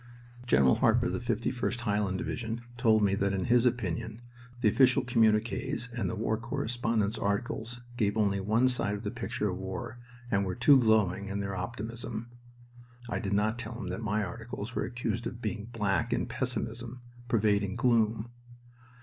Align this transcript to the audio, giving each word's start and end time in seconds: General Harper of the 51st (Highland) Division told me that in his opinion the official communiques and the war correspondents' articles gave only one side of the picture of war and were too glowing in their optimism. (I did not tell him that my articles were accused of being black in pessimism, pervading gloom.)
General 0.47 0.73
Harper 0.77 1.05
of 1.05 1.13
the 1.13 1.19
51st 1.19 1.81
(Highland) 1.81 2.17
Division 2.17 2.61
told 2.75 3.03
me 3.03 3.13
that 3.13 3.33
in 3.33 3.45
his 3.45 3.67
opinion 3.67 4.19
the 4.61 4.67
official 4.67 5.03
communiques 5.03 5.93
and 5.93 6.09
the 6.09 6.15
war 6.15 6.37
correspondents' 6.37 7.19
articles 7.19 7.81
gave 7.97 8.17
only 8.17 8.39
one 8.39 8.67
side 8.67 8.95
of 8.95 9.03
the 9.03 9.11
picture 9.11 9.51
of 9.51 9.59
war 9.59 9.99
and 10.31 10.43
were 10.43 10.55
too 10.55 10.79
glowing 10.79 11.27
in 11.27 11.39
their 11.39 11.55
optimism. 11.55 12.31
(I 13.11 13.19
did 13.19 13.33
not 13.33 13.59
tell 13.59 13.77
him 13.77 13.89
that 13.89 14.01
my 14.01 14.23
articles 14.23 14.73
were 14.73 14.85
accused 14.85 15.27
of 15.27 15.39
being 15.39 15.65
black 15.65 16.11
in 16.11 16.25
pessimism, 16.25 17.03
pervading 17.27 17.75
gloom.) 17.75 18.31